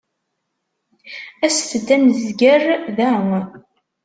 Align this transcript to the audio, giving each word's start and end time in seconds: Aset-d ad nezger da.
Aset-d 1.45 1.87
ad 1.95 1.99
nezger 2.03 2.63
da. 2.97 3.11